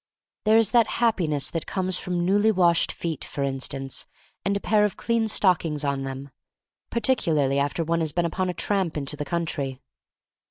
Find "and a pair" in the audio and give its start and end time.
4.43-4.83